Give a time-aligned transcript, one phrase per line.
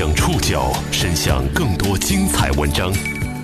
[0.00, 2.90] 将触角伸向更多精彩文章，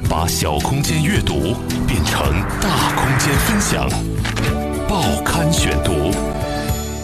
[0.09, 1.55] 把小空间阅读
[1.87, 2.33] 变成
[2.63, 3.87] 大空间分享。
[4.89, 6.11] 报刊选读，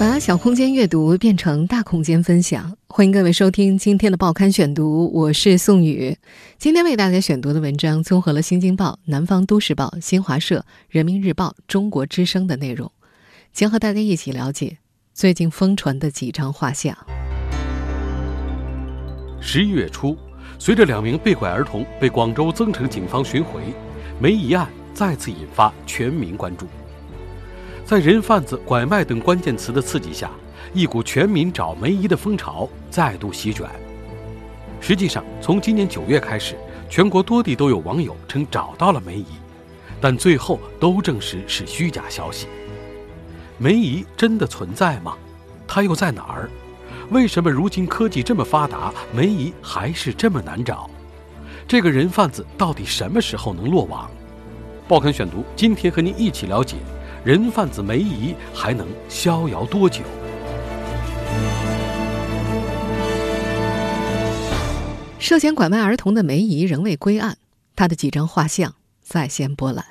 [0.00, 2.74] 把小空间阅读变成大空间分享。
[2.86, 6.16] 欢迎各位收听今天的报刊选读，我是宋宇。
[6.56, 12.90] 今天为大家选读的文章综合了《新京报》《南方都市报》《新华社》《人民日报》《中国之声》的内容，
[13.52, 14.78] 将和大家一起了解
[15.12, 16.96] 最近疯传的几张画像。
[19.44, 20.16] 十一月初，
[20.56, 23.60] 随着两名被拐儿童被广州增城警方寻回，
[24.20, 26.68] 梅姨案再次引发全民关注。
[27.84, 30.30] 在人贩子、拐卖等关键词的刺激下，
[30.72, 33.68] 一股全民找梅姨的风潮再度席卷。
[34.80, 36.56] 实际上，从今年九月开始，
[36.88, 39.26] 全国多地都有网友称找到了梅姨，
[40.00, 42.46] 但最后都证实是虚假消息。
[43.58, 45.16] 梅姨真的存在吗？
[45.66, 46.48] 她又在哪儿？
[47.12, 50.88] 为什么如今科技这么发达，梅姨还是这么难找？
[51.68, 54.10] 这个人贩子到底什么时候能落网？
[54.88, 56.76] 报刊选读，今天和您一起了解
[57.22, 60.00] 人贩子梅姨还能逍遥多久？
[65.18, 67.36] 涉嫌拐卖儿童的梅姨仍未归案，
[67.76, 69.84] 她的几张画像再现波澜。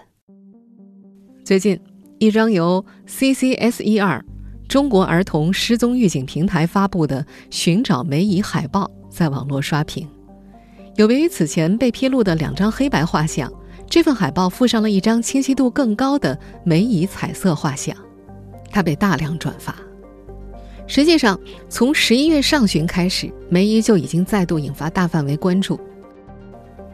[1.46, 1.80] 最近，
[2.18, 4.24] 一张由 CCSER。
[4.72, 10.08] 中国儿童失踪预警平台发布的“寻找梅姨”海报在网络刷屏。
[10.96, 13.52] 有别于此前被披露的两张黑白画像，
[13.90, 17.94] 这份海报附上了一张清晰度更高的梅姨彩色画像，
[18.70, 19.76] 它被大量转发。
[20.88, 25.78] 实际上，从十一月上旬开始，梅姨就已经再度引发大范围关注。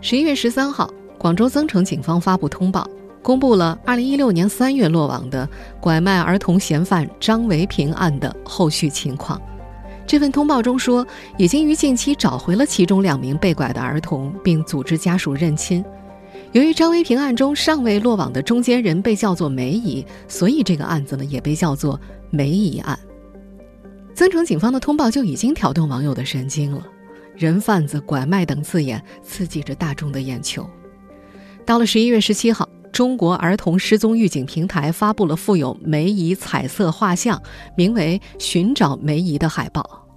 [0.02, 2.89] 十一月十三号，广州增城警方发布通报。
[3.28, 5.45] 公布了2016年3月落网的
[5.81, 9.42] 拐卖儿童嫌犯张维平案的后续情况。
[10.06, 11.06] 这份通报中说，
[11.38, 15.83] 已经于近期找回了其中两名被拐的儿童，并组织家属认亲。
[16.53, 21.99] 由于张维平案中尚未落网的中间人被叫做梅姨，所以这个案子呢也被叫做
[22.30, 22.98] 梅姨案。
[24.14, 26.82] 增城警方的通报就已经挑动网友的神经了，
[27.36, 30.66] 人贩子、拐卖等字眼刺激着大众的眼球。
[31.66, 32.70] 到了11月17号。
[32.92, 37.42] 中国儿童失踪预警平台发布了附有梅姨彩色画像、
[37.75, 40.08] 名为“寻找梅姨”的海报。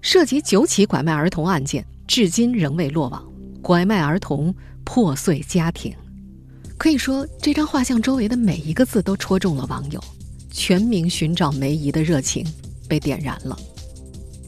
[0.00, 3.22] 涉及九起拐卖儿童案件，至今仍未落网。
[3.60, 4.54] 拐卖儿童
[4.84, 5.92] 破碎家庭，
[6.78, 10.02] 可以说这张画像周围的每一个字都戳中了网友。
[10.50, 12.46] 全民寻找梅姨的热情
[12.88, 13.58] 被点燃了。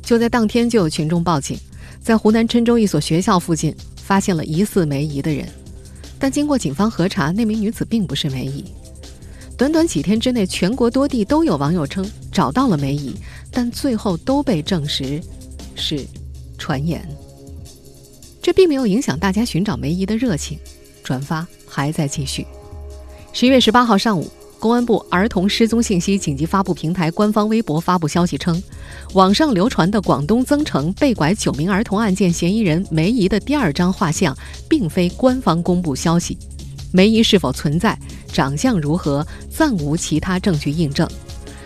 [0.03, 1.59] 就在当天，就有群众报警，
[2.01, 5.47] 在湖南郴州一所学校附近发现了疑似梅姨的人。
[6.21, 8.63] 但经过警方核查，那名女子并不是梅姨。
[9.57, 13.15] 短短几天之内，全国多地都有网友称找到了梅姨，
[13.51, 15.21] 但最后都被证实
[15.75, 16.07] 是
[16.59, 17.05] 传言。
[18.43, 20.59] 这并没有影响大家寻找梅姨的热情，
[21.03, 22.47] 转发还在继续。
[23.33, 24.31] 十一月十八号上午。
[24.61, 28.63] 公安部儿童失踪信息紧急发布平台官方微博发布消息称，
[29.15, 34.37] 网上流传的广东增城被拐九名儿童案件嫌疑人梅姨的第二张画像，
[34.69, 36.37] 并非官方公布消息。
[36.93, 37.99] 梅姨是否存在，
[38.31, 41.09] 长相如何，暂无其他证据印证。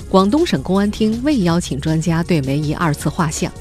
[0.09, 3.53] 广东省公安厅未邀请专家对梅姨二次画像。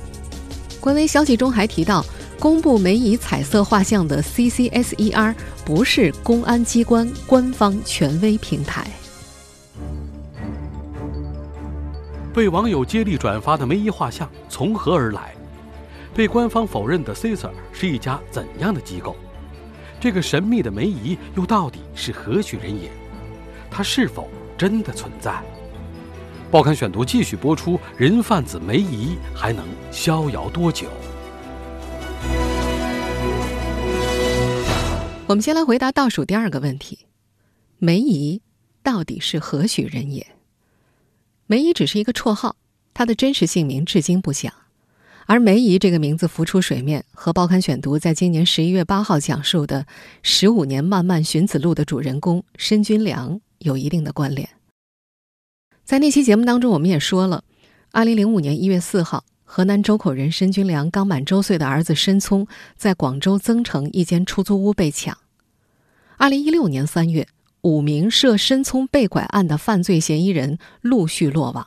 [0.80, 2.06] 官微消息中还提到，
[2.38, 5.34] 公布梅姨彩色画像的 CCSER
[5.66, 8.86] 不是公安机关官方权威平台。
[12.34, 15.36] 被网友接力转发的梅姨画像从何而来？
[16.16, 19.16] 被官方否认的 Cesar 是一家怎样的机构？
[20.00, 22.90] 这个神秘的梅姨又到底是何许人也？
[23.70, 24.28] 她是否
[24.58, 25.44] 真的存在？
[26.50, 30.88] 报刊选读继续播出：人贩子梅姨还能逍遥多久？
[35.28, 37.06] 我们先来回答倒数第二个问题：
[37.78, 38.42] 梅姨
[38.82, 40.26] 到底是何许人也？
[41.46, 42.56] 梅姨只是一个绰号，
[42.94, 44.54] 她的真实姓名至今不详。
[45.26, 49.86] 而梅姨这个名字浮出水面，和《报刊选读》在今年十一月八号讲述的
[50.24, 54.50] “十五年漫漫寻子路”的主人公申军良有一定的关联。
[55.84, 57.44] 在那期节目当中，我们也说了，
[57.92, 65.18] 二零零五年一月四号，河南周口人申军良刚满周岁的儿子申聪在广州增城一间出租屋被抢。
[66.18, 67.28] 二零一六年三月。
[67.64, 71.66] 五名涉申聪被拐案的犯罪嫌疑人陆续落网。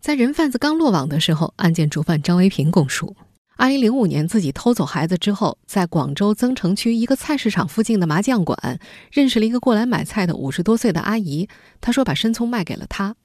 [0.00, 3.16] 在人贩子刚落网的时候，案件主犯张维平供述，
[3.56, 8.78] 二零零五年自己偷走孩子之后，在广州增城区一个菜市场附近的麻将馆
[9.10, 11.48] 认识了一个过来买菜的五十多岁的阿姨。
[11.80, 13.16] 她说把申聪卖给了他。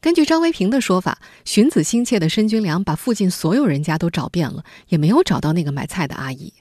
[0.00, 6.52] 根据张维平的说法，寻子心切的申军良把附近所有人家都找遍了，也没有找到那个买菜的阿姨。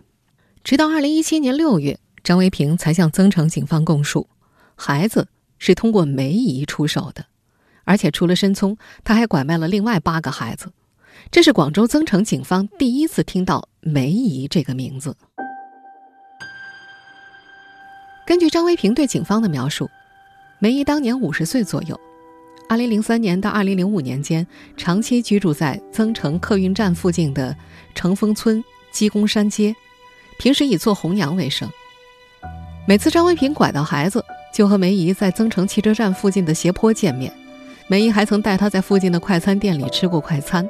[0.63, 4.29] 直到二零一七年六月，张维平才向增城警方供述，
[4.75, 5.27] 孩子
[5.59, 7.25] 是通过梅姨出手的，
[7.83, 10.71] 而且除了申聪，他还拐卖了另外八个孩子。
[11.29, 15.17] 这是广州增城警方第一次听到梅姨这个名字。
[18.25, 19.89] 根据张维平对警方的描述，
[20.59, 21.99] 梅姨当年五十岁左右。
[22.69, 24.47] 二零零三年到二零零五年间，
[24.77, 27.55] 长期居住在增城客运站附近的
[27.93, 29.75] 成丰村鸡公山街，
[30.39, 31.69] 平时以做红娘为生。
[32.85, 37.31] 每次张维平拐到孩子，就和梅姨在增城汽车站附近的斜坡见面。
[37.87, 40.69] 梅姨还曾带他在附近的快餐店里吃过快餐。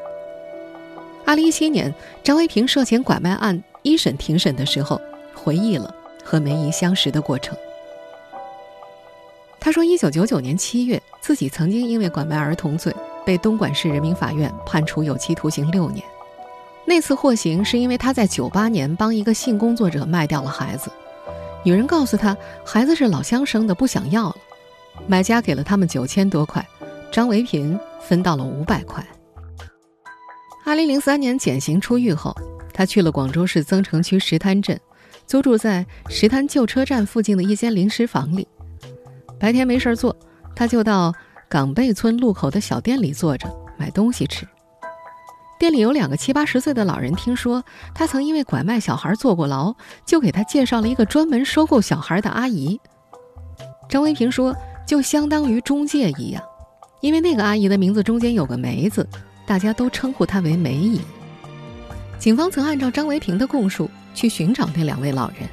[1.26, 1.92] 二零一七年，
[2.24, 5.02] 张维平涉嫌拐卖案一审庭审的时候，
[5.34, 5.92] 回忆了
[6.24, 7.58] 和梅姨相识的过程。
[9.60, 12.94] 他说：“一九九九年七月，自己曾经因为拐卖儿童罪
[13.26, 16.06] 被东莞市人民法院判处有期徒刑六年。
[16.86, 20.92] 那次获刑是因为他在九八年帮一个性工作者卖掉了孩子。
[21.64, 24.36] 女人告诉他，孩子是老乡生的，不想要了。
[25.08, 26.66] 买家给了他们九千多块，
[27.12, 29.06] 张维平分到了五百块。
[30.66, 32.36] 二零零三年减刑出狱后，
[32.74, 34.80] 他去了广州市增城区石滩镇，
[35.26, 38.48] 租住在石滩旧车站附近的一间临时房里。”
[39.40, 40.16] 白天没事做，
[40.56, 41.14] 他就到
[41.50, 44.48] 港贝村路口的小店里坐着买东西吃。
[45.64, 47.64] 店里有两个七八十岁的老人，听说
[47.96, 49.74] 他曾因为拐卖小孩坐过牢，
[50.06, 52.78] 就给他介绍了一个专门收购小孩的阿姨。
[53.88, 54.54] 张维平说，
[54.86, 56.44] 就相当于中介一样，
[57.00, 59.08] 因为那个阿姨的名字中间有个梅字，
[59.46, 61.00] 大家都称呼她为梅姨。
[62.20, 65.48] 警方曾按照张维平的供述去寻找那两位老人，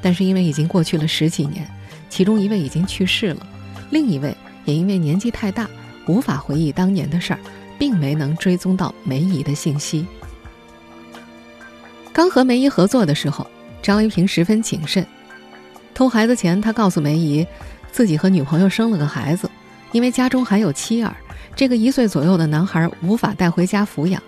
[0.00, 1.68] 但是因为已经过去了十几年。
[2.08, 3.44] 其中一位已经去世了，
[3.90, 4.32] 另一位
[4.64, 5.68] 也因为年纪太大，
[6.06, 7.40] 无法回忆当年的事儿，
[7.78, 10.06] 并没能追踪到梅姨的信息。
[12.12, 13.46] 刚和梅姨合作的时候，
[13.80, 15.06] 张维平十分谨慎。
[15.94, 17.46] 偷孩子前，他告诉梅姨，
[17.92, 19.50] 自己和女朋友生了个孩子，
[19.92, 21.14] 因为家中还有妻儿，
[21.54, 24.22] 这个一岁左右的男孩无法带回家抚养，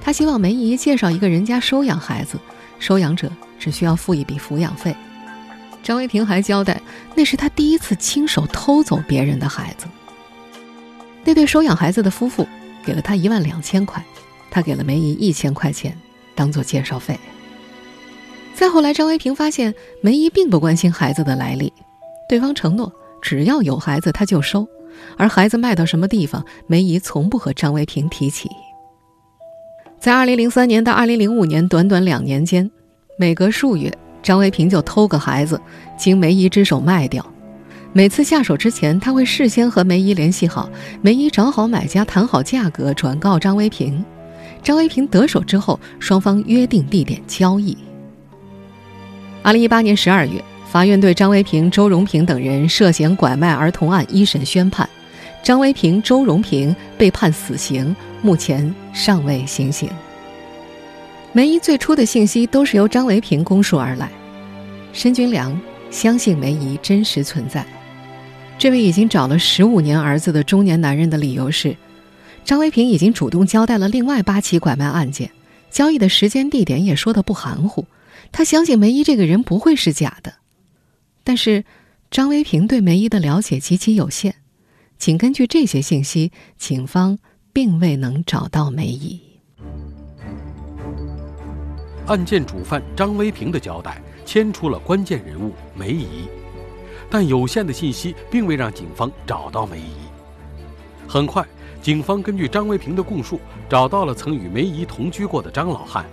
[0.00, 2.38] 他希望梅姨介绍一个人家收养孩子，
[2.78, 4.94] 收养者只需要付一笔抚养费。
[5.82, 6.80] 张维平还交代，
[7.14, 9.86] 那是他第一次亲手偷走别人的孩子。
[11.24, 12.46] 那对收养孩子的夫妇
[12.88, 14.02] 给了他一万两千块，
[14.50, 15.94] 他给了梅姨一千块钱，
[16.34, 17.20] 当做介绍费。
[18.54, 21.70] 再后来，张维平发现梅姨并不关心孩子的来历，
[22.30, 22.90] 对方承诺
[23.20, 24.66] 只要有孩子他就收，
[25.18, 28.48] 而孩子卖到什么地方，梅姨从不和张维平提起。
[30.00, 32.70] 在二零零三年到二零零五年短短两年间，
[33.18, 33.92] 每隔数月。
[34.22, 35.60] 张维平就偷个孩子，
[35.98, 37.22] 经梅姨之手卖掉。
[37.94, 40.68] 每次下手之前，他会事先和梅姨联系好，
[41.00, 44.04] 梅姨找好买家，谈好价格，转告张维平。
[44.62, 47.76] 张维平得手之后，双方约定地点交易。
[49.42, 54.88] 二零一八年十二月，法院对张维平、周荣平等人涉嫌拐卖儿童案一审宣判，
[55.42, 59.88] 张维平、周荣平被判死刑，目前尚未行刑。
[61.32, 64.10] 梅姨最初的信息都是由张维平供述而来，
[64.92, 65.58] 申军良
[65.90, 67.64] 相信梅姨真实存在。
[68.58, 71.76] 这位已经找了十五年儿子的中年男人的理由是，
[72.44, 75.30] 张维平已经主动交代了另外八起拐卖案件，
[75.70, 77.86] 交易的时间地点也说的不含糊。
[78.32, 80.34] 他相信梅姨这个人不会是假的，
[81.22, 81.64] 但是
[82.10, 84.34] 张维平对梅姨的了解极其有限，
[84.98, 87.16] 仅根据这些信息，警方
[87.52, 89.20] 并未能找到梅姨。
[92.06, 96.28] 案件主犯张维平的交代牵出了关键人物梅姨，
[97.10, 99.92] 但有限的信息并未让警方找到梅姨。
[101.06, 101.44] 很快，
[101.80, 106.04] 警方根据张维平的供述找到了曾与梅姨同居过的张老汉。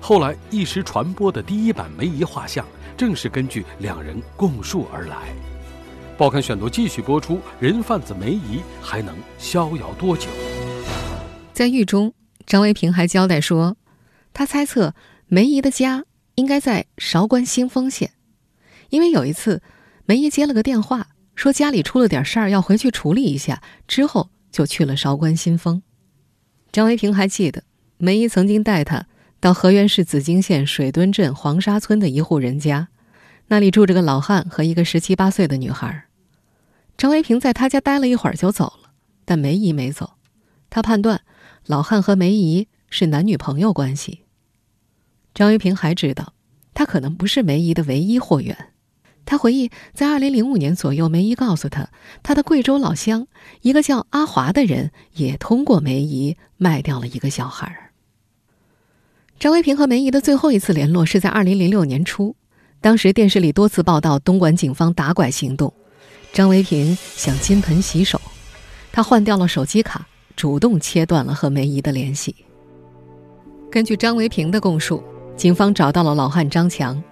[0.00, 5.34] 后来一时传播的第一版梅姨画像，正是根据两人供述而来。
[6.16, 10.28] 报刊选读继续播出：人贩子梅姨还能逍遥多久？
[11.52, 12.12] 在狱中，
[12.46, 13.76] 张维平还交代说，
[14.32, 14.94] 他猜测。
[15.28, 18.10] 梅姨的家应该在韶关新丰县，
[18.90, 19.62] 因为有一次，
[20.04, 25.82] 梅姨接了个电话，说家里出了点事儿，要回去处理一下，之后就去了韶关新丰。
[26.72, 27.64] 张维平还记得，
[27.98, 29.06] 梅姨曾经带他
[29.38, 32.88] 到河源市紫金县水墩镇黄沙村的一户人家，
[33.46, 36.06] 那里住着个老汉和一个十七八岁的女孩。
[36.96, 38.90] 张维平在他家待了一会儿就走了，
[39.24, 40.14] 但梅姨没走，
[40.68, 41.22] 他判断
[41.66, 44.22] 老汉和梅姨是男女朋友关系。
[45.34, 46.34] 张维平还知道，
[46.74, 48.71] 他可能不是梅姨的唯一货源。
[49.32, 51.88] 他回忆，在2005年左右，梅姨告诉他，
[52.22, 53.26] 他的贵州老乡
[53.62, 57.90] 一个叫阿华的人也通过梅姨卖掉了一个小孩。
[59.40, 62.36] 张维平和梅姨的最后一次联络是在2006年初，
[62.82, 65.72] 当时电视里多次报道东莞警方打拐行动，
[66.34, 68.20] 张维平想金盆洗手，
[68.92, 72.36] 他换掉了手机卡，主动切断了和梅姨的联系。
[73.70, 75.02] 根据张维平的供述，
[75.38, 77.02] 警方找到了老汉张强。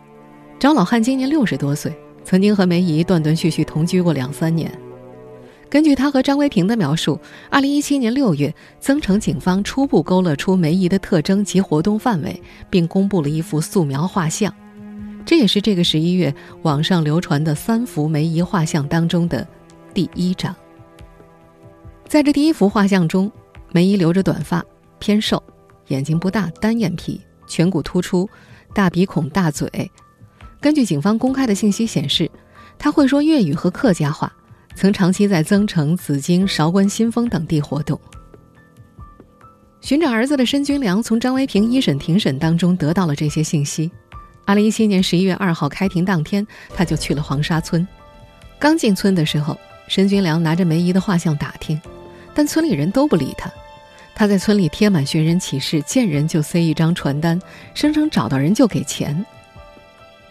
[0.58, 1.90] 张老汉今年六十多岁，
[2.24, 4.70] 曾经和梅姨断断续续同居过两三年。
[5.68, 14.52] 根据他和张维平的描述，二零一七年六月，增城警方初步勾勒出梅姨的特征及活动范围，并公布了一幅素描画像。
[15.24, 19.46] 这也是这个十一月网上流传的三幅梅姨画像当中的
[19.94, 20.54] 第一张。
[22.08, 23.30] 在这第一幅画像中，
[23.70, 24.64] 梅姨留着短发，
[24.98, 25.40] 偏瘦。
[25.86, 28.28] 眼睛不大，单眼皮，颧骨突出，
[28.74, 29.68] 大鼻孔、大嘴。
[30.60, 32.30] 根据警方公开的信息显示，
[32.78, 34.30] 他会说粤语和客家话，
[34.74, 37.98] 曾长期在增城、紫荆、韶关新丰等地活动。
[39.80, 43.90] 寻找儿子的申军良从张维平一审庭审当中得到了这些信息。
[44.44, 47.86] 二零一七年十一月二号开庭当天，他就去了黄沙村。
[48.58, 51.80] 刚进村的时候，申军良拿着梅姨的画像打听，
[52.34, 53.50] 但村里人都不理他。
[54.14, 57.40] 他在村里贴满寻人启事，见人就塞一张传单，
[57.72, 59.24] 声称找到人就给钱。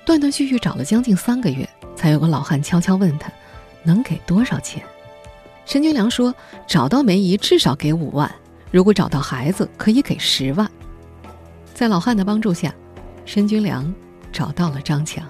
[0.10, 3.32] 断断续续找了将近三个月，才有个老汉悄悄问他，
[3.84, 4.84] 能给多少钱？
[5.68, 6.34] 申军良说，
[6.66, 8.28] 找到梅姨至少给五万，
[8.72, 10.68] 如果找到孩子可以给十万。
[11.76, 12.74] 在老汉的帮助下，
[13.24, 13.94] 申军良
[14.32, 15.24] 找到了张强。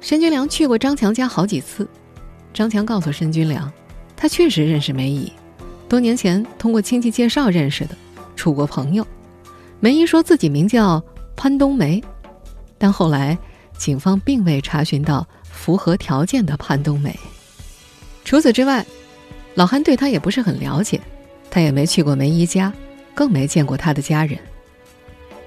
[0.00, 1.88] 申军良去过张强家好几次，
[2.52, 3.72] 张强告诉申军良，
[4.16, 5.32] 他确实认识梅姨。
[5.88, 7.96] 多年前通过亲戚介绍认识的，
[8.34, 9.06] 处过朋友。
[9.78, 11.00] 梅姨说自己名叫
[11.36, 12.02] 潘冬梅，
[12.80, 13.36] 但后来
[13.76, 17.14] 警方并未查询到符合条件的潘冬梅。
[18.24, 18.84] 除此之外，
[19.54, 20.98] 老汉对他也不是很了解，
[21.50, 22.72] 他也没去过梅姨家，
[23.14, 24.38] 更没见过他的家人。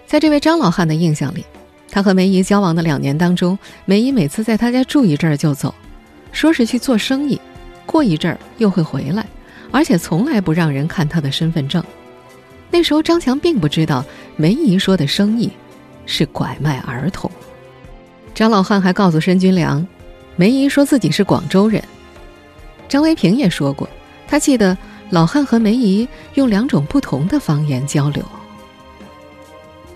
[0.05, 1.43] 在这位张老汉的印象里，
[1.89, 5.73] 他和梅姨交往的两年当中，梅姨每次在他家住一阵儿就走，
[6.31, 7.41] 说是去做生意，
[7.87, 9.25] 过一阵儿又会回来。
[9.71, 11.83] 而且从来不让人看他的身份证。
[12.69, 15.49] 那时候张强并不知道梅姨说的生意
[16.05, 17.29] 是拐卖儿童。
[18.33, 19.86] 张老汉还告诉申军良，
[20.36, 21.83] 梅姨说自己是广州人。
[22.89, 23.89] 张维平也说过，
[24.27, 24.77] 他记得
[25.10, 28.24] 老汉和梅姨用两种不同的方言交流。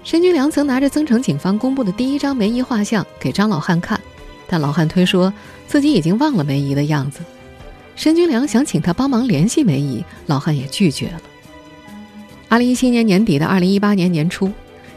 [0.04, 4.00] 申军良曾拿着增城警方公布的第一张梅姨画像给张老汉看，
[4.48, 5.34] 但老汉推说
[5.68, 7.20] 自己已经忘了梅姨的样子。
[7.96, 11.22] 申军良想请他帮忙联系梅姨，老汉也拒绝了。
[12.48, 14.50] 二零一七年年底到二零一八年年初，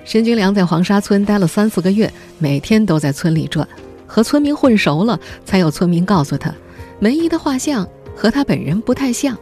[0.04, 3.66] 申军良在黄沙村待了三四个月，每天都在村里转，
[4.06, 6.52] 和村民混熟了，才有村民告诉他，
[6.98, 9.36] 梅姨的画像和他本人不太像。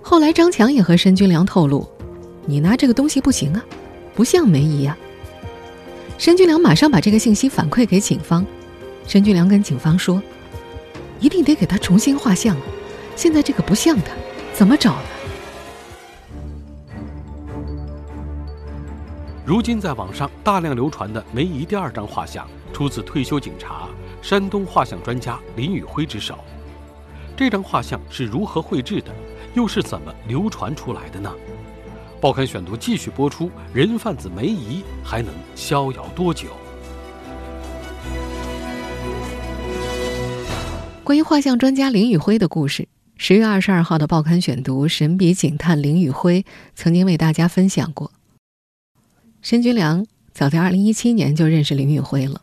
[0.00, 1.86] 后来张强也和申军良透露
[2.46, 3.64] ：“你拿这个东西不行啊，
[4.14, 4.96] 不像梅姨呀。”
[6.16, 8.46] 申军良马上把这个信息反馈给警方，
[9.06, 10.22] 申军良跟警方说。
[11.18, 12.54] 一定得给他重新画像，
[13.16, 14.12] 现在这个不像他，
[14.52, 15.15] 怎么找呢？
[19.46, 23.88] 如今在网上大量流传的梅姨第二张画像，出自退休警察、
[24.20, 26.36] 山东画像专家林宇辉之手。
[27.36, 29.14] 这张画像是如何绘制的，
[29.54, 31.32] 又是怎么流传出来的呢？
[32.20, 36.48] 报刊选读继续播出：人贩子梅姨还能逍遥多久？
[41.04, 48.10] 关于画像专家林宇辉的故事，十月二十二号的报刊选读，神笔警探林宇辉曾经为大家分享过。
[49.46, 52.42] 申军良早在二零一七年就认识林宇辉了，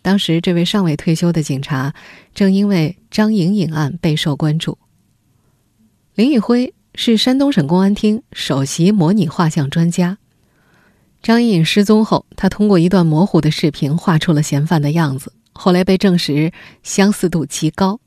[0.00, 1.92] 当时这位尚未退休的警察
[2.34, 4.78] 正因为张颖颖案备受关注。
[6.14, 10.16] 林宇辉是山东省公安厅首席模拟画像专家。
[11.20, 15.34] 张颖颖失踪后，他通过一段模糊的视频画出了嫌犯的样子。
[15.52, 16.50] 后来被证实
[16.82, 18.00] 相似度极高。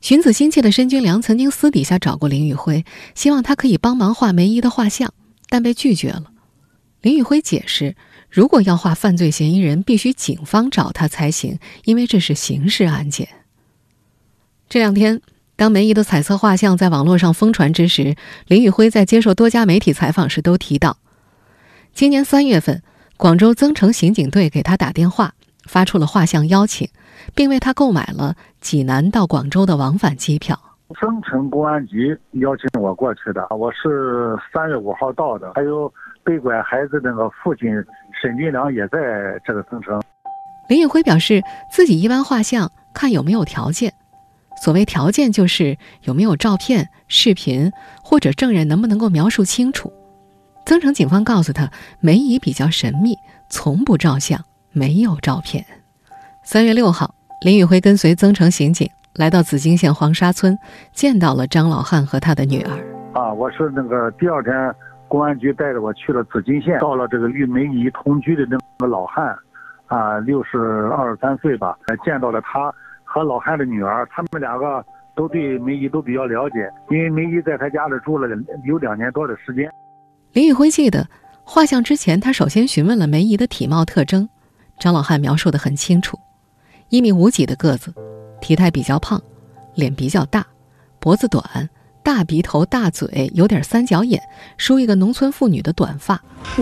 [0.00, 5.14] 寻子心切的申军良曾经私底下找过林宇辉，希望他可以帮忙画梅姨的画像，
[5.48, 6.31] 但被拒绝了。
[7.02, 7.96] 林宇辉解释，
[8.30, 13.28] 如果要画犯罪嫌疑人，必须警方找他才行，因为这是刑事案件。
[14.68, 15.20] 这两天，
[15.56, 18.14] 当梅姨的彩色画像在网络上疯传之时，
[18.46, 20.96] 林宇辉在接受多家媒体采访时都提到，
[21.92, 22.82] 今年三月份，
[23.16, 25.34] 广州增城刑警队给他打电话。
[25.64, 26.88] 发出了画像邀请，
[27.36, 30.58] 并为他购买了济南到广州的往返机票。
[31.00, 35.52] 增城公安局邀请我过去的，我是三月五号到的。
[35.54, 35.90] 还有
[36.24, 37.68] 被拐孩子那个父亲
[38.20, 38.98] 沈军良也在
[39.44, 40.00] 这个增城。
[40.68, 43.92] 林宇辉表示，自己一般画像看有没有条件，
[44.62, 47.70] 所谓条件就是有没有照片、视频
[48.02, 49.92] 或者证人能不能够描述清楚。
[50.64, 51.68] 增城警方告诉他，
[52.00, 53.16] 梅姨比较神秘，
[53.50, 55.64] 从不照相，没有照片。
[56.44, 57.14] 三月六号，
[57.44, 60.56] 林宇辉跟随增城刑警来到紫金县黄沙村，
[60.92, 62.70] 见到了张老汉和他的女儿。
[63.12, 64.54] 啊，我是那个第二天，
[65.12, 69.36] 公安局带着我去了紫金县，到了这个与梅姨同居的那个老汉，
[69.86, 70.56] 啊，六十
[70.90, 72.72] 二三岁吧，见到了他
[73.04, 74.82] 和老汉的女儿，他们两个
[75.14, 78.26] 都对梅姨都比较了解，因为梅姨在他家里住了
[78.64, 79.70] 有两年多的时间。
[80.32, 81.06] 林宇辉记得，
[81.44, 84.26] 画像之前，他首先询问了梅姨的体貌特征。
[84.78, 86.18] 张老汉描述的很清楚：
[86.88, 87.92] 一米五几的个子，
[88.40, 89.20] 体态比较胖，
[89.74, 90.42] 脸比较大，
[90.98, 91.44] 脖子短，
[92.02, 94.20] 大鼻头、大嘴，有点三角眼，
[94.56, 96.20] 梳一个农村妇女的短发。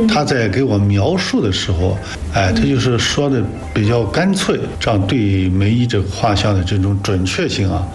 [0.08, 1.96] 他在给我描述的时候，
[2.34, 3.42] 哎，他就是说的
[3.74, 7.86] 比较干脆，这样对梅姨这个画像的这种准确性啊，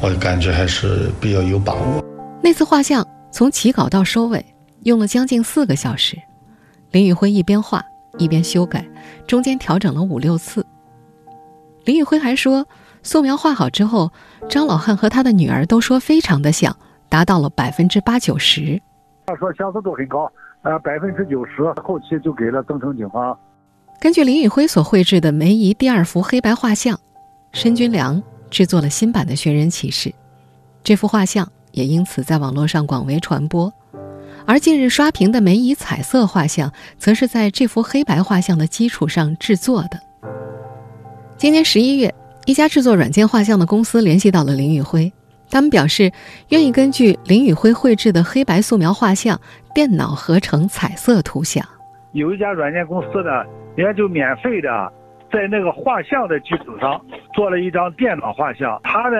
[0.00, 2.04] 我感觉还是比较有把握。
[2.42, 4.44] 那次画像从起稿到收尾。
[4.84, 6.16] 用了将近四个小时，
[6.92, 7.84] 林宇辉一边画
[8.16, 8.86] 一边修改，
[9.26, 10.64] 中间调整了五六次。
[11.84, 12.64] 林宇辉还说，
[13.02, 14.12] 素描画好之后，
[14.48, 16.74] 张老汉和他的女儿都说非常的像，
[17.08, 18.80] 达到了百分之八九十。
[19.26, 20.30] 他说相似度很高，
[20.62, 21.62] 呃，百分之九十。
[21.82, 23.38] 后期就给了增城警方。
[24.00, 26.98] 根据林宇辉所绘制的梅姨第二幅黑白画像，
[27.52, 30.14] 申军良制作了新版的寻人启事，
[30.84, 33.72] 这幅画像也因此在网络上广为传播。
[34.46, 40.00] 而近日刷屏的梅姨彩色画像，则是在这幅黑白画像的基础上制作的。
[41.36, 42.14] 今年十一月，
[42.46, 45.12] 一家制作软件画像的公司联系到了林宇辉，
[45.50, 46.10] 他们表示
[46.50, 49.40] 愿意根据林宇辉绘制的黑白素描画像，
[49.74, 51.64] 电脑合成彩色图像。
[52.12, 53.44] 有一家软件公司呢，
[53.76, 54.92] 人家就免费的，
[55.32, 57.00] 在那个画像的基础上
[57.34, 58.80] 做了一张电脑画像。
[58.82, 59.16] 他呢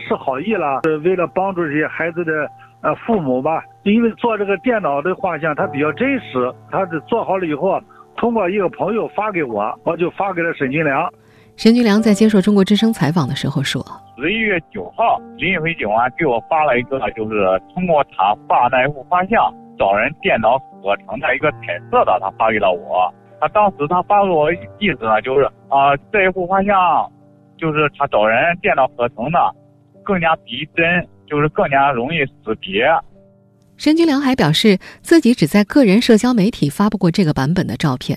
[0.00, 2.32] 是好意了，是为了帮助这些孩子的。
[2.82, 6.54] 呃，父母吧，因为做这个电脑的画像，它比较真实。
[6.70, 7.80] 他是做好了以后，
[8.16, 11.10] 通过一个朋友发给我，我就发给了沈金良。
[11.56, 13.84] 沈军良在接受中国之声采访的时候说
[14.16, 23.12] ：“十一月九号，林宇辉警官给我发了一个，就是通过他画那一幅画像，找人电脑合成的一个彩色的，他发给了我。
[23.40, 27.10] 他当时他发给我意思呢，就是啊，这一幅画像，
[27.58, 29.38] 就是他找人电脑合成的，
[30.04, 30.84] 更加逼真。”
[31.28, 32.86] 就是更加容易识别。
[33.76, 38.16] 申军良还表示，自己只在个人社交媒体发布过这个版本的照片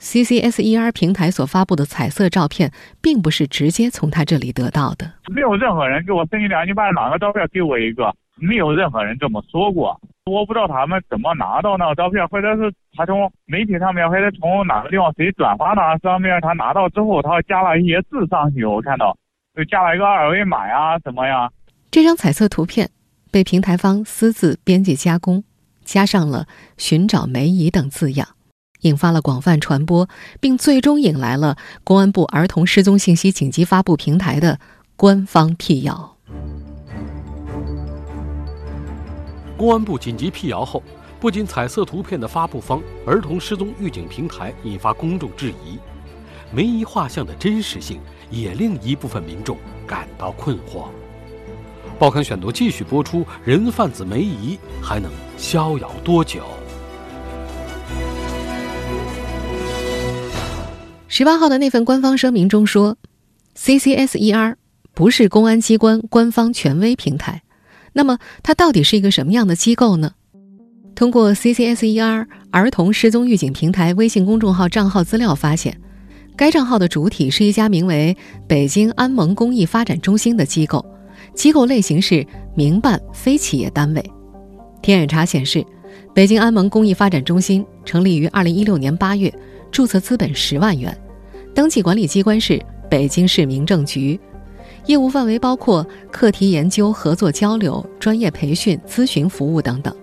[0.00, 5.10] ，CCSER 平台所发布的彩色照片，并不是直接从他这里得到的。
[5.28, 8.14] 没有任何人给我申军良，你把哪个照片给我一个？
[8.38, 9.98] 没有任何人这么说过。
[10.26, 19.16] 我不知道他们怎么拿到那个照片，或者是他从媒体上面，或者从哪个地方谁转发的上面，他拿到之后，他加了一些字上去，我看到，
[19.54, 21.48] 就加了一个二维码呀，什么呀。
[21.90, 22.90] 这张彩色图片
[23.30, 25.42] 被平台方私自编辑加工，
[25.84, 28.28] 加上了“寻找梅姨”等字样，
[28.86, 30.08] 引发了广泛传播，
[30.40, 34.58] 并最终引来了公安部儿童失踪信息紧急发布平台的
[34.96, 36.16] 官方辟谣。
[39.56, 40.82] 公安部紧急辟谣后，
[41.18, 45.78] 不仅彩色图片的发布方儿童失踪预警平台引发公众质疑，
[46.52, 47.98] 梅姨画像的真实性
[48.30, 50.88] 也令一部分民众感到困惑。
[51.98, 56.44] 报刊选读继续播出：人贩子梅姨还能逍遥多久？
[61.08, 62.96] 十八号的那份官方声明中说
[63.56, 64.56] ，CCSER
[64.92, 67.42] 不是公安机关官方权威平台。
[67.92, 70.12] 那么，它到底是一个什么样的机构呢？
[70.96, 75.80] 通过 CCSER 儿童失踪预警平台微信公众号账号资料发现，
[76.34, 78.16] 该账号的主体是一家名为
[78.48, 80.84] 北京安盟公益发展中心的机构。
[81.34, 84.04] 机构类型是民办非企业单位。
[84.82, 85.64] 天眼查显示，
[86.12, 89.32] 北京安盟公益发展中心成立于二零一六年八月，
[89.76, 90.96] 注册资本十万元，
[91.54, 92.58] 登记管理机关是
[92.88, 94.18] 北京市民政局，
[94.86, 99.94] 业务范围包括课题研究、合作交流、专业培训、咨询服务等等。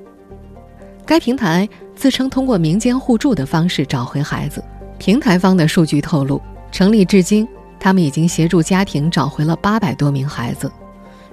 [1.08, 4.64] 该平台自称通过民间互助的方式找回孩子。
[5.00, 6.40] 平台方的数据透露，
[6.72, 7.48] 成立至今，
[7.80, 10.72] 他们已经协助家庭找回了八百多名孩子。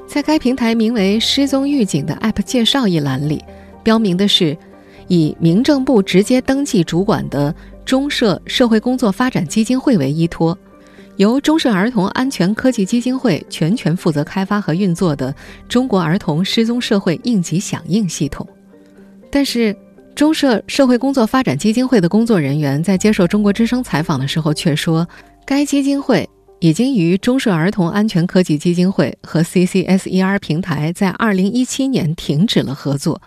[0.07, 3.45] 在该平台名为“失踪预警”的 App 介绍一栏里，
[3.83, 4.57] 标明的是
[5.09, 7.55] 以民政部直接登记主管的
[7.91, 10.57] 中社社会工作发展基金会为依托，
[11.17, 15.35] 由中社儿童安全科技基金会全权负责开发和运作的
[15.69, 18.47] 中国儿童失踪社会应急响应系统。
[19.29, 19.75] 但是，
[20.15, 25.05] 中社社会工作发展基金会的工作人员在接受中国之声采访的时候却说。
[25.45, 33.21] 该基金会已经与中社儿童安全科技基金会和 CCSER 平台在2017年停止了合作。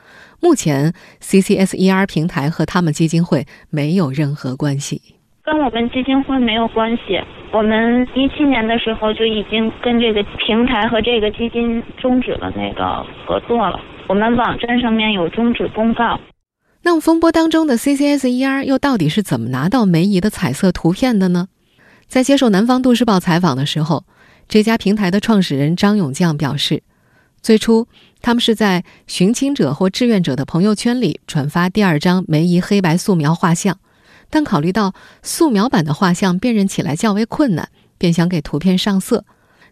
[0.44, 5.02] 目前，CCSER 平台和他们基金会没有任何关系，
[5.42, 7.18] 跟我们基金会没有关系。
[7.54, 13.80] 我们一七年的时候就已经跟这个平台和这个基金终止了那个合作了。
[14.10, 16.20] 我们网站上面有终止公告。
[16.82, 21.48] 那么，风波当中的 CCSER 又到底是怎么拿到梅姨的彩色图片的呢？
[22.06, 24.04] 在接受南方都市报采访的时候，
[24.50, 26.84] 这家平台的创始人张永将表示，
[27.42, 27.88] 最初
[28.24, 33.78] 他们是在寻亲者或志愿者的朋友圈里转发第二张梅姨黑白素描画像，
[34.30, 39.26] 但考虑到素描版的画像辨认起来较为困难，便想给图片上色，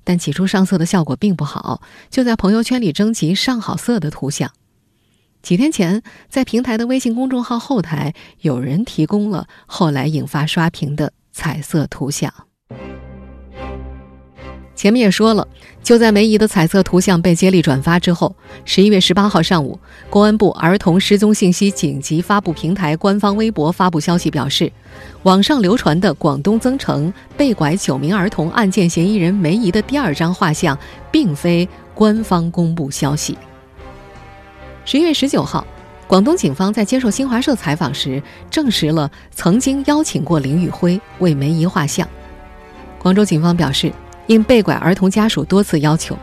[0.04, 4.52] 但起初上色的效果并不好，就在朋友圈里征集上好色的图像。
[5.42, 11.14] 几天前，在平台的微信公众号后台，有人提供了后来引发刷屏的。
[11.32, 12.51] 彩色图像。
[14.82, 15.48] 前面也说了，
[15.84, 19.78] 就在梅姨的彩色图像被接力转发之后，十一月十八号上午，
[20.10, 24.72] 公安部儿童失踪信息紧急发布平台官方微博发布消息，表示，
[25.22, 30.76] 网上流传的广东增城被拐九名儿童案件嫌疑人梅姨的第二张画像，
[31.12, 33.38] 并非官方公布消息。
[34.84, 35.64] 十一月十九号。
[36.08, 42.08] 广东警方在接受新华社采访时，证实了曾经邀请过林宇辉为梅姨画像。
[42.98, 43.94] 广州警方表示，
[44.32, 46.18] 应被拐儿童家属多次要求，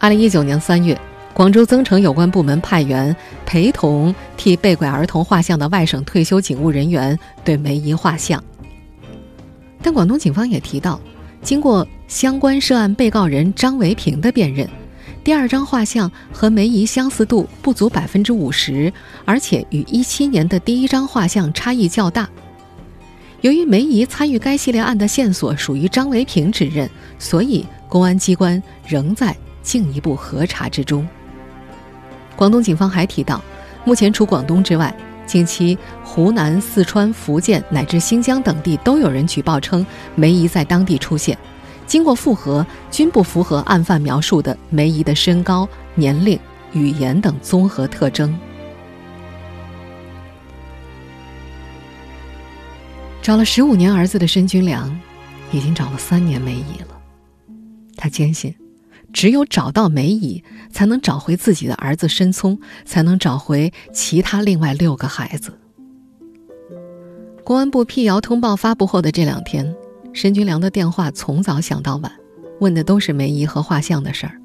[0.00, 1.00] 二零一九年三月，
[1.32, 3.14] 广州增城有关部门派员
[3.46, 8.42] 陪同替被拐儿童画像的外省退休警务人员对梅姨画像。
[9.80, 11.00] 但广东警方也提到，
[11.40, 14.68] 经过相关涉案被告人张维平的辨认。
[15.22, 18.92] 第二张画像和梅姨相似度不足百分之五十，
[19.24, 22.28] 而且与一七年的第一张画像差异较大。
[23.42, 31.04] 由于梅姨参与该系列案的线索属于张维平指认，所以公安机关仍在进一步核查之中。
[32.36, 33.42] 广东警方还提到，
[33.84, 34.94] 目前除广东之外，
[35.26, 41.36] 近期湖南、四川、福建乃至新疆等地都有人举报称梅姨在当地出现。
[41.84, 46.38] 经过复核，均不符合案犯描述的梅姨的身高、年龄、
[46.72, 48.38] 语言等综合特征。
[53.22, 54.98] 找了十五年儿子的申军良，
[55.52, 57.00] 已经找了三年梅姨了。
[57.96, 58.52] 他坚信，
[59.12, 65.56] 只有找到梅姨，才能找回自己的儿子申聪，才能找回其他另外六个孩子。
[67.44, 69.72] 公安部辟谣通报发布后的这两天。
[70.12, 72.12] 申军良的电话从早响到晚，
[72.60, 74.38] 问的都是梅姨和画像的事儿。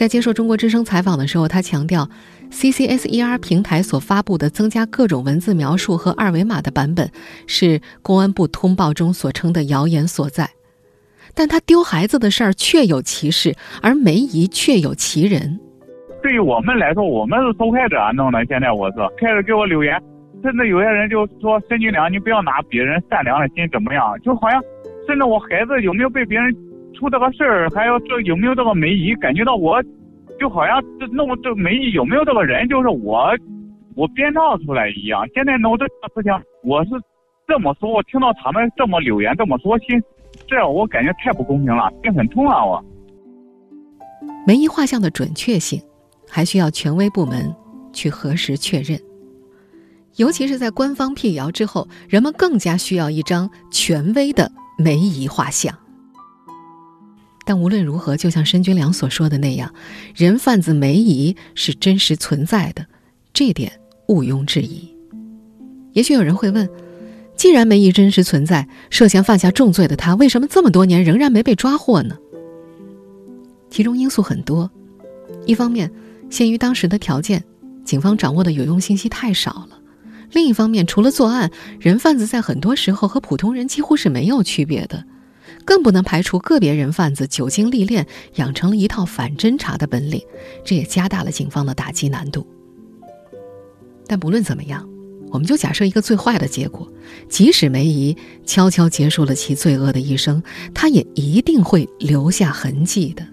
[0.00, 2.08] 在接受中国之声采访的时候，他强调
[2.50, 7.12] ，CCSER 平台所发布的增加各种文字描述和二维码的版本，
[7.46, 10.48] 是公安部通报中所称的谣言所在。
[11.34, 15.60] 但他丢孩子的事儿确有其事，而梅姨确有其人。
[16.22, 18.42] 对于我们来说，我们是受害者，弄的。
[18.46, 20.02] 现在我是开始给我留言，
[20.42, 24.62] 甚至有些人就说：“孙军良，你不要拿别人善良的心怎么样？”就好像。
[25.06, 26.56] 甚至我孩子有没有被别人
[27.00, 29.82] 出这个事儿，还有这有没有这个梅姨，感觉到我
[30.38, 33.34] 就好像这弄这梅姨有没有这个人，就是我
[33.96, 35.26] 我编造出来一样。
[35.34, 36.30] 现在弄这个事情，
[36.62, 36.90] 我是
[37.48, 40.00] 这么说，我听到他们这么留言这么说，心
[40.46, 42.62] 这样我感觉太不公平了，心很痛啊！
[42.62, 42.84] 我
[44.46, 45.80] 梅姨画像的准确性，
[46.28, 47.54] 还需要权威部门
[47.94, 49.00] 去核实确认。
[50.16, 54.52] 尤其是在官方辟谣之后，人们更加需要一张权威的。
[54.82, 55.74] 梅姨画像，
[57.50, 59.74] 但无论如何，就像申军良所说的那样，
[60.14, 62.86] 人贩子梅姨是真实存在的，
[63.32, 63.72] 这点
[64.06, 64.88] 毋庸置疑。
[65.92, 66.70] 也许有人会问：
[67.34, 72.16] 既然梅姨真实存在，涉嫌犯下重罪的她，为什么这么多年仍然没被抓获呢？
[73.68, 74.70] 其中因素很多，
[75.44, 75.90] 一方面，
[76.30, 77.42] 限于当时的条件，
[77.84, 79.80] 警方掌握的有用信息太少了。
[80.30, 85.04] 另一方面，除了作案，人贩子在很多时候和普通人几乎是没有区别的，
[85.64, 90.22] 更不能排除个别人贩子久经历练，养成了一套反侦查的本领，
[90.64, 92.46] 这也加大了警方的打击难度。
[94.06, 94.88] 但不论怎么样，
[95.30, 96.90] 我们就假设一个最坏的结果：
[97.28, 100.42] 即使梅姨悄悄结束了其罪恶的一生，
[100.74, 103.24] 她也一定会留下痕迹的。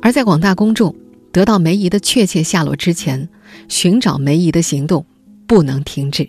[0.00, 0.94] 而在广大公众
[1.32, 3.28] 得到梅姨的确切下落之前，
[3.68, 5.04] 寻找梅姨的行动
[5.46, 6.26] 不能停止，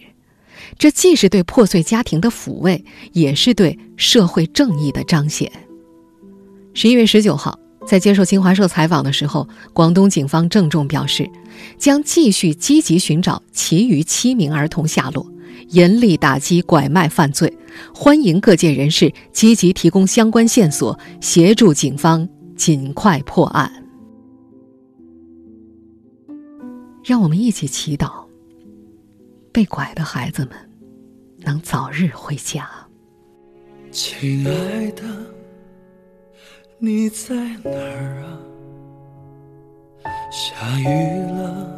[0.77, 5.51] 这既是对破碎家庭的抚慰，也是对社会正义的彰显。
[6.73, 11.29] 十一月十九号，在接受新华社采访的时候，广东警方郑重表示，
[11.77, 15.25] 将继续积极寻找其余七名儿童下落，
[15.69, 17.51] 严厉打击拐卖犯罪，
[17.93, 23.71] 欢迎各界人士积极提供相关线索，协助警方尽快破案。
[27.03, 28.11] 让我们一起祈祷，
[29.59, 30.57] 被拐的孩子们
[31.39, 32.69] 能早日回家。
[33.91, 35.03] 亲爱的，
[36.77, 38.39] 你在哪儿啊？
[40.31, 40.85] 下雨
[41.33, 41.77] 了，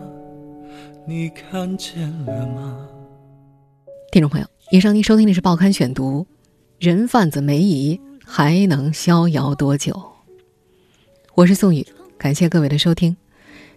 [1.08, 2.88] 你看见了吗？
[4.12, 6.28] 听众朋友，以上您收听的是《报刊选读》，
[6.78, 10.00] 人贩子梅姨还能逍遥多久？
[11.34, 11.84] 我是宋宇，
[12.20, 13.18] 感谢各位的收听。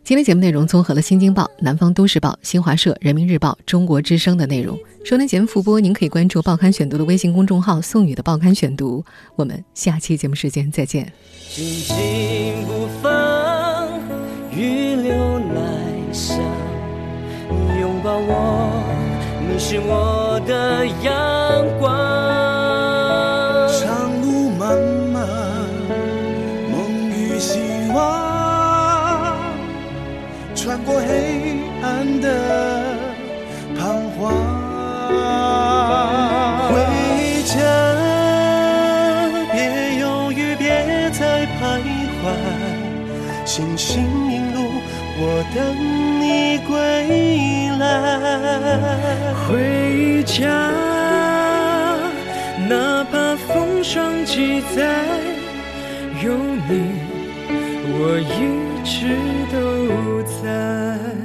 [0.05, 4.79] 今天节目内容综合了《新京报》《南方都市报》《新华社》《人民日报》《中国之声》的内容。
[5.03, 9.03] 收听节目复播，您可以关注《报刊选读》的微信公众号“宋宇的报刊选读”。
[9.35, 11.11] 我们下期节目时间再见。
[11.49, 11.97] 紧紧
[12.67, 13.89] 不放，
[14.55, 16.39] 雨流来香，
[17.81, 18.85] 拥抱我，
[19.51, 22.14] 你是我的阳光。
[45.55, 45.77] 等
[46.21, 49.33] 你归来。
[49.47, 50.49] 回家，
[52.69, 55.05] 哪怕风霜几载，
[56.23, 56.73] 有你，
[57.87, 59.17] 我一直
[59.53, 59.55] 都
[60.43, 61.24] 在。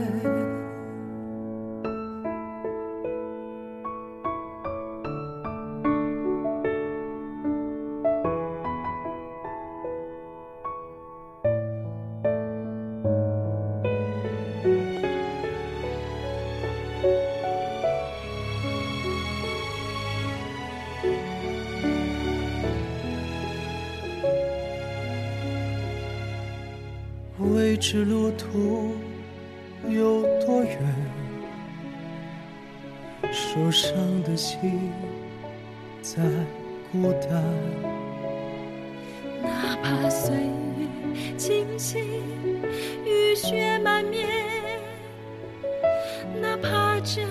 [46.42, 47.22] 哪怕这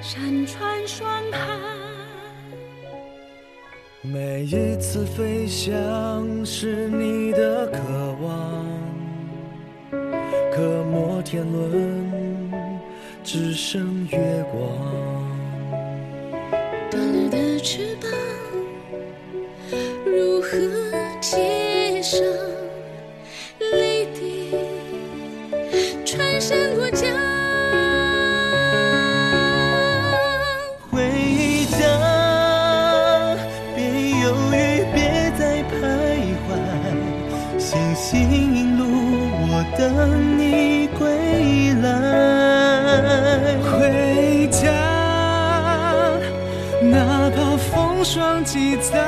[0.00, 1.78] 山川霜寒。
[4.02, 7.78] 每一次飞翔是你的渴
[8.22, 8.64] 望，
[10.52, 12.50] 可摩天轮
[13.22, 15.27] 只剩月光。
[48.18, 48.98] 风霜几载，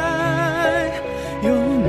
[1.42, 1.88] 有你，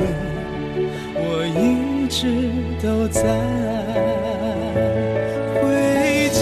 [1.13, 2.49] 我一直
[2.81, 3.21] 都在。
[5.61, 5.61] 回
[6.33, 6.41] 家，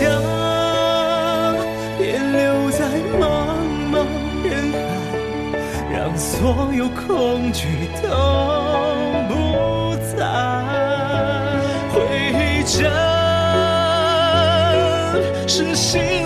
[1.98, 2.80] 别留在
[3.20, 3.22] 茫
[3.92, 3.94] 茫
[4.42, 4.78] 人海，
[5.92, 7.68] 让所有恐惧
[8.02, 8.08] 都
[9.28, 9.32] 不
[10.16, 10.24] 在。
[11.92, 12.90] 回家，
[15.46, 16.19] 是心。